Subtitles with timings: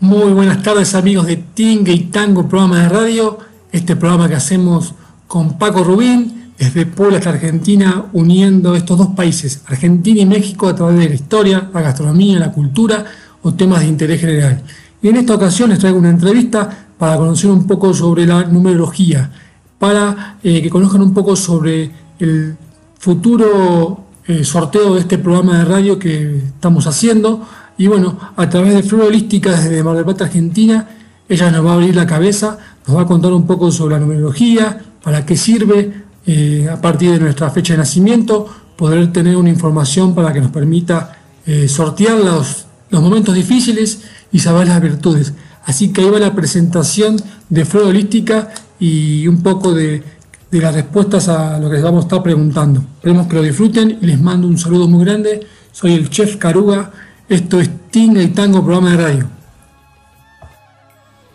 [0.00, 3.36] Muy buenas tardes amigos de Tingue y Tango, programa de radio.
[3.72, 4.94] Este programa que hacemos
[5.26, 10.74] con Paco Rubín desde Puebla hasta Argentina, uniendo estos dos países, Argentina y México, a
[10.76, 13.06] través de la historia, la gastronomía, la cultura
[13.42, 14.62] o temas de interés general.
[15.02, 19.32] Y en esta ocasión les traigo una entrevista para conocer un poco sobre la numerología,
[19.80, 21.90] para eh, que conozcan un poco sobre
[22.20, 22.56] el
[23.00, 27.44] futuro eh, sorteo de este programa de radio que estamos haciendo
[27.78, 30.88] y bueno, a través de Flor Holística desde Mar del Plata, Argentina,
[31.28, 34.00] ella nos va a abrir la cabeza, nos va a contar un poco sobre la
[34.00, 38.46] numerología, para qué sirve eh, a partir de nuestra fecha de nacimiento,
[38.76, 44.00] poder tener una información para que nos permita eh, sortear los, los momentos difíciles
[44.32, 45.32] y saber las virtudes.
[45.64, 47.16] Así que ahí va la presentación
[47.48, 50.02] de Flor Holística y un poco de,
[50.50, 52.80] de las respuestas a lo que les vamos a estar preguntando.
[52.96, 55.46] Esperemos que lo disfruten y les mando un saludo muy grande.
[55.70, 56.90] Soy el chef Caruga
[57.28, 59.26] esto es Tinga y Tango, programa de radio.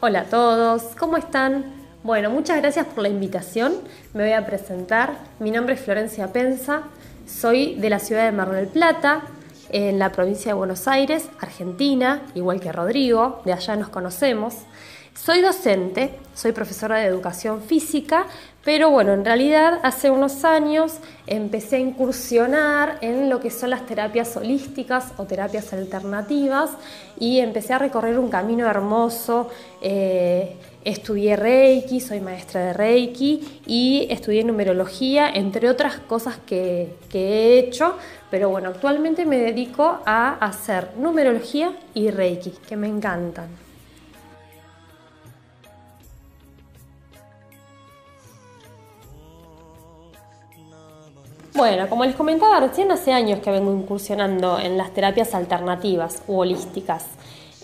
[0.00, 1.64] Hola a todos, ¿cómo están?
[2.02, 3.74] Bueno, muchas gracias por la invitación.
[4.14, 5.14] Me voy a presentar.
[5.40, 6.84] Mi nombre es Florencia Pensa.
[7.26, 9.22] Soy de la ciudad de Mar del Plata,
[9.68, 14.54] en la provincia de Buenos Aires, Argentina, igual que Rodrigo, de allá nos conocemos.
[15.14, 18.26] Soy docente, soy profesora de educación física,
[18.64, 23.86] pero bueno, en realidad hace unos años empecé a incursionar en lo que son las
[23.86, 26.70] terapias holísticas o terapias alternativas
[27.18, 29.48] y empecé a recorrer un camino hermoso.
[29.82, 37.18] Eh, estudié Reiki, soy maestra de Reiki y estudié numerología, entre otras cosas que, que
[37.18, 37.96] he hecho,
[38.30, 43.69] pero bueno, actualmente me dedico a hacer numerología y Reiki, que me encantan.
[51.60, 56.38] Bueno, como les comentaba recién, hace años que vengo incursionando en las terapias alternativas u
[56.38, 57.04] holísticas.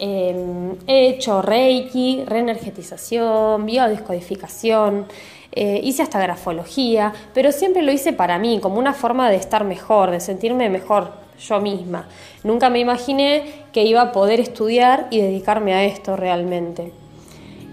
[0.00, 5.06] Em, he hecho reiki, reenergetización, biodescodificación,
[5.52, 9.62] eh, hice hasta grafología, pero siempre lo hice para mí, como una forma de estar
[9.62, 12.08] mejor, de sentirme mejor yo misma.
[12.42, 16.90] Nunca me imaginé que iba a poder estudiar y dedicarme a esto realmente.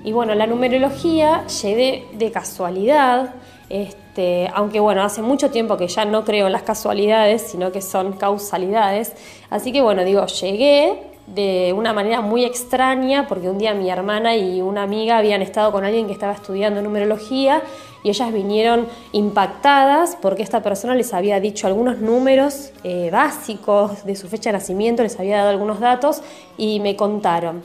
[0.03, 3.33] Y bueno, la numerología llegué de casualidad.
[3.71, 7.81] Este, aunque bueno, hace mucho tiempo que ya no creo en las casualidades, sino que
[7.81, 9.13] son causalidades.
[9.49, 14.35] Así que bueno, digo, llegué de una manera muy extraña, porque un día mi hermana
[14.35, 17.61] y una amiga habían estado con alguien que estaba estudiando numerología
[18.03, 24.17] y ellas vinieron impactadas porque esta persona les había dicho algunos números eh, básicos de
[24.17, 26.21] su fecha de nacimiento, les había dado algunos datos
[26.57, 27.63] y me contaron.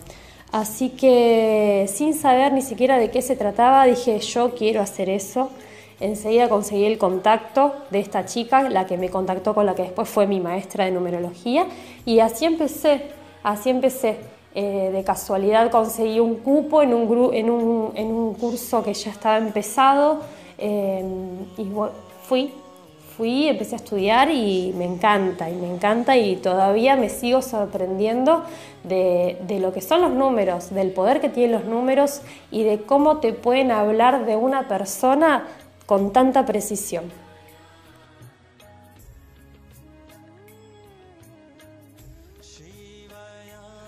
[0.53, 5.51] Así que sin saber ni siquiera de qué se trataba, dije yo quiero hacer eso.
[6.01, 10.09] Enseguida conseguí el contacto de esta chica, la que me contactó con la que después
[10.09, 11.67] fue mi maestra de numerología,
[12.05, 13.03] y así empecé,
[13.43, 14.17] así empecé.
[14.59, 20.21] Eh, de casualidad conseguí un cupo en un, curso que ya estaba empezado
[20.57, 21.05] eh,
[21.59, 21.67] y
[22.23, 22.55] fui,
[23.17, 28.45] fui, empecé a estudiar y me encanta, y me encanta y todavía me sigo sorprendiendo
[28.85, 32.21] de, lo que son los números, del poder que tienen los números
[32.51, 35.47] y de cómo te pueden hablar de una persona
[35.87, 37.11] con tanta precisión.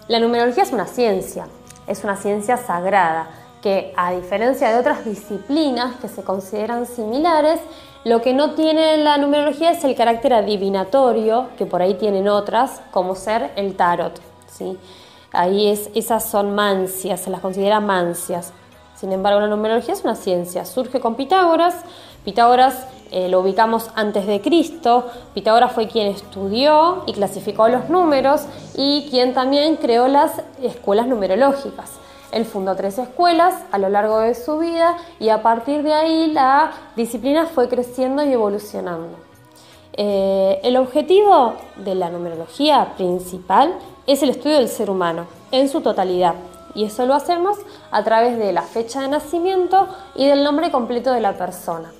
[0.08, 1.48] La numerología es una ciencia,
[1.86, 3.28] es una ciencia sagrada
[3.60, 7.60] que a diferencia de otras disciplinas que se consideran similares,
[8.04, 12.80] lo que no tiene la numerología es el carácter adivinatorio, que por ahí tienen otras,
[12.90, 14.18] como ser el tarot.
[14.50, 14.78] ¿sí?
[15.32, 18.52] Ahí es, esas son mancias, se las considera mancias.
[18.98, 20.64] Sin embargo, la numerología es una ciencia.
[20.64, 21.74] Surge con Pitágoras.
[22.24, 25.06] Pitágoras eh, lo ubicamos antes de Cristo.
[25.34, 28.42] Pitágoras fue quien estudió y clasificó los números
[28.76, 31.92] y quien también creó las escuelas numerológicas.
[32.32, 36.32] Él fundó tres escuelas a lo largo de su vida y a partir de ahí
[36.32, 39.16] la disciplina fue creciendo y evolucionando.
[39.92, 43.74] Eh, el objetivo de la numerología principal
[44.06, 46.34] es el estudio del ser humano en su totalidad,
[46.74, 47.58] y eso lo hacemos
[47.90, 51.92] a través de la fecha de nacimiento y del nombre completo de la persona.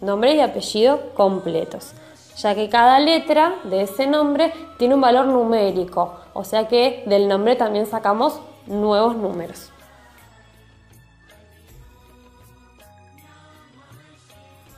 [0.00, 1.92] Nombre y apellido completos,
[2.36, 7.28] ya que cada letra de ese nombre tiene un valor numérico, o sea que del
[7.28, 9.70] nombre también sacamos nuevos números.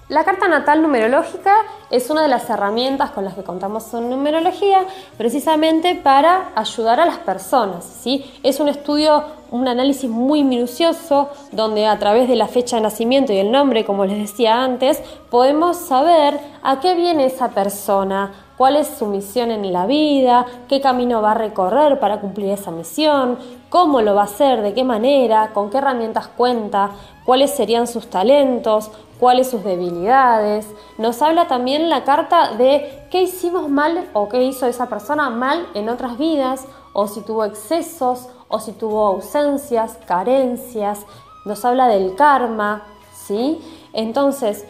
[0.09, 1.55] La carta natal numerológica
[1.91, 4.87] es una de las herramientas con las que contamos en numerología
[5.19, 7.85] precisamente para ayudar a las personas.
[7.85, 8.25] ¿sí?
[8.43, 13.35] Es un estudio, un análisis muy minucioso donde a través de la fecha de nacimiento
[13.35, 18.77] y el nombre, como les decía antes, podemos saber a qué viene esa persona, cuál
[18.77, 23.39] es su misión en la vida, qué camino va a recorrer para cumplir esa misión,
[23.69, 26.93] cómo lo va a hacer, de qué manera, con qué herramientas cuenta,
[27.29, 28.91] cuáles serían sus talentos,
[29.21, 30.67] cuáles sus debilidades.
[30.97, 35.67] Nos habla también la carta de qué hicimos mal o qué hizo esa persona mal
[35.75, 36.65] en otras vidas,
[36.95, 41.05] o si tuvo excesos, o si tuvo ausencias, carencias.
[41.45, 43.61] Nos habla del karma, ¿sí?
[43.93, 44.65] Entonces,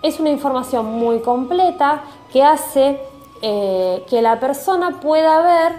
[0.00, 3.00] es una información muy completa que hace
[3.42, 5.72] eh, que la persona pueda ver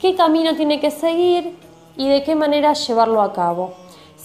[0.00, 1.56] qué camino tiene que seguir
[1.96, 3.74] y de qué manera llevarlo a cabo.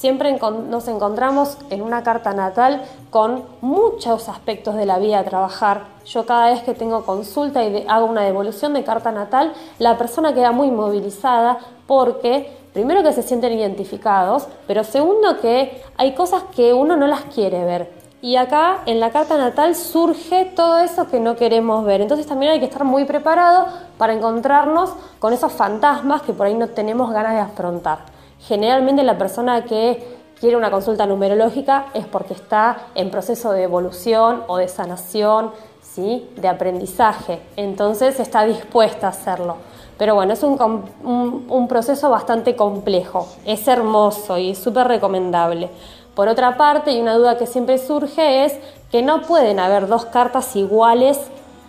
[0.03, 0.37] Siempre
[0.69, 5.85] nos encontramos en una carta natal con muchos aspectos de la vida a trabajar.
[6.05, 10.33] Yo cada vez que tengo consulta y hago una devolución de carta natal, la persona
[10.33, 11.57] queda muy movilizada
[11.87, 17.21] porque primero que se sienten identificados, pero segundo que hay cosas que uno no las
[17.33, 17.89] quiere ver.
[18.21, 22.01] Y acá en la carta natal surge todo eso que no queremos ver.
[22.01, 23.67] Entonces también hay que estar muy preparado
[23.97, 24.89] para encontrarnos
[25.19, 28.12] con esos fantasmas que por ahí no tenemos ganas de afrontar.
[28.47, 30.03] Generalmente la persona que
[30.39, 35.51] quiere una consulta numerológica es porque está en proceso de evolución o de sanación,
[35.81, 36.29] ¿sí?
[36.35, 37.39] de aprendizaje.
[37.55, 39.55] Entonces está dispuesta a hacerlo.
[39.97, 43.27] Pero bueno, es un, proceso bastante complejo.
[43.45, 45.69] Es hermoso y súper recomendable.
[46.13, 48.59] Por otra parte, y una duda que siempre surge es
[48.91, 51.19] que no pueden haber dos cartas iguales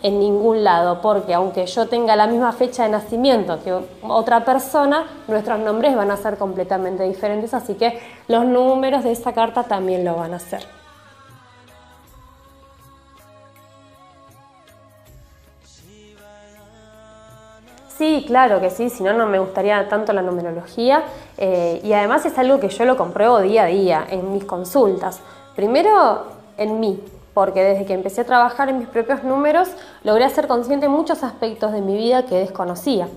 [0.05, 5.07] en ningún lado, porque aunque yo tenga la misma fecha de nacimiento que otra persona,
[5.29, 7.99] nuestros nombres van a ser completamente diferentes, así que
[8.29, 10.67] los números de esa carta también lo van a ser.
[17.97, 21.05] Sí, claro que sí, si no, no me gustaría tanto la numerología.
[21.39, 25.21] Eh, y además es algo que yo lo compruebo día a día en mis consultas.
[25.55, 26.25] Primero
[26.59, 27.01] en mí,
[27.35, 29.69] porque desde que empecé a trabajar en mis propios números
[30.05, 33.09] logré ser consciente de muchos aspectos de mi vida que desconocía.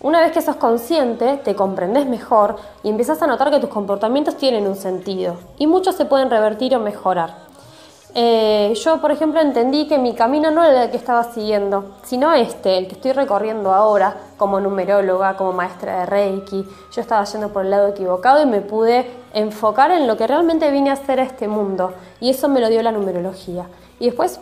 [0.00, 4.36] Una vez que sos consciente, te comprendes mejor y empiezas a notar que tus comportamientos
[4.36, 7.47] tienen un sentido y muchos se pueden revertir o mejorar.
[8.14, 12.32] Eh, yo, por ejemplo, entendí que mi camino no era el que estaba siguiendo, sino
[12.32, 16.66] este, el que estoy recorriendo ahora como numeróloga, como maestra de Reiki.
[16.92, 20.70] Yo estaba yendo por el lado equivocado y me pude enfocar en lo que realmente
[20.70, 21.92] vine a hacer a este mundo.
[22.20, 23.66] Y eso me lo dio la numerología.
[24.00, 24.40] Y después,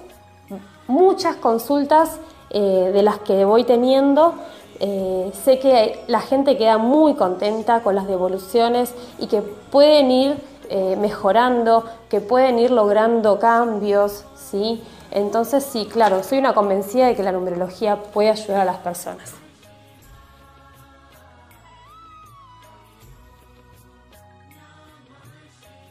[0.87, 2.19] muchas consultas
[2.51, 4.35] eh, de las que voy teniendo,
[4.79, 10.37] eh, sé que la gente queda muy contenta con las devoluciones y que pueden ir
[10.71, 14.83] eh, mejorando, que pueden ir logrando cambios, ¿sí?
[15.11, 19.35] Entonces sí, claro, soy una convencida de que la numerología puede ayudar a las personas.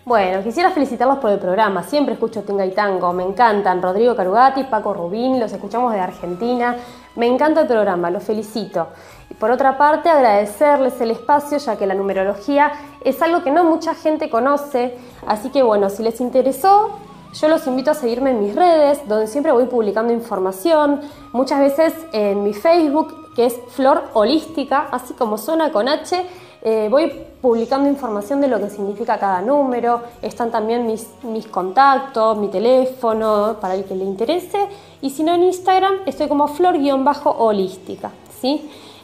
[0.06, 1.82] Bueno, quisiera felicitarlos por el programa.
[1.82, 3.12] Siempre escucho Tinga y Tango.
[3.12, 3.82] Me encantan.
[3.82, 6.76] Rodrigo Carugati, Paco Rubín, los escuchamos de Argentina.
[7.16, 8.90] Me encanta el programa, los felicito.
[9.32, 12.72] Y por otra parte, agradecerles el espacio, ya que la numerología
[13.06, 14.98] es algo que no mucha gente conoce.
[15.26, 16.90] Así que bueno, si les interesó,
[17.34, 21.02] yo los invito a seguirme en mis redes, donde siempre voy publicando información.
[21.32, 26.26] Muchas veces en mi Facebook, que es Flor Holística, así como suena con H
[26.68, 27.12] eh, voy
[27.44, 33.58] publicando información de lo que significa cada número, están también mis, mis contactos, mi teléfono,
[33.62, 34.58] para el que le interese,
[35.00, 38.10] y si no en Instagram estoy como flor-holística,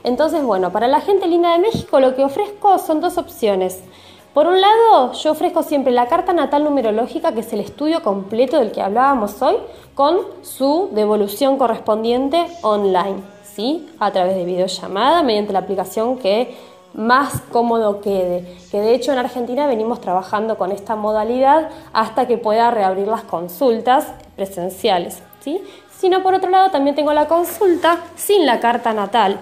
[0.04, 3.84] Entonces, bueno, para la gente linda de México lo que ofrezco son dos opciones.
[4.34, 8.58] Por un lado, yo ofrezco siempre la carta natal numerológica, que es el estudio completo
[8.58, 9.56] del que hablábamos hoy,
[9.94, 13.90] con su devolución correspondiente online, ¿sí?
[14.00, 16.56] A través de videollamada, mediante la aplicación que
[16.94, 18.58] más cómodo quede.
[18.72, 23.24] Que de hecho en Argentina venimos trabajando con esta modalidad hasta que pueda reabrir las
[23.24, 25.22] consultas presenciales.
[25.42, 25.62] ¿sí?
[26.02, 29.38] Sino por otro lado también tengo la consulta sin la carta natal,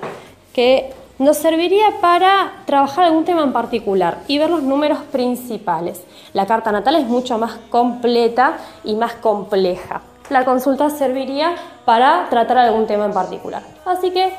[0.52, 6.02] que nos serviría para trabajar algún tema en particular y ver los números principales.
[6.34, 10.02] La carta natal es mucho más completa y más compleja.
[10.30, 13.64] La consulta serviría para tratar algún tema en particular.
[13.86, 14.34] Así que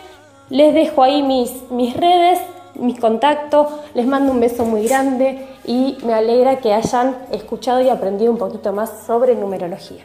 [0.50, 2.38] les dejo ahí mis, mis redes,
[2.74, 7.88] mis contactos, les mando un beso muy grande y me alegra que hayan escuchado y
[7.88, 10.04] aprendido un poquito más sobre numerología.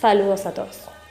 [0.00, 1.01] Saludos a todos.